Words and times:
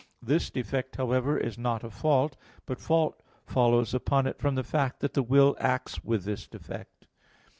This 0.19 0.49
defect, 0.49 0.95
however, 0.95 1.37
is 1.37 1.59
not 1.59 1.83
a 1.83 1.91
fault, 1.91 2.35
but 2.65 2.79
fault 2.79 3.21
follows 3.45 3.93
upon 3.93 4.25
it 4.25 4.39
from 4.39 4.55
the 4.55 4.63
fact 4.63 4.99
that 5.01 5.13
the 5.13 5.21
will 5.21 5.55
acts 5.59 6.03
with 6.03 6.23
this 6.23 6.47
defect. 6.47 7.05